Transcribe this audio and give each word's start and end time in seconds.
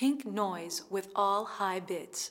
Pink 0.00 0.24
noise 0.24 0.84
with 0.88 1.08
all 1.14 1.44
high 1.44 1.78
bits. 1.78 2.30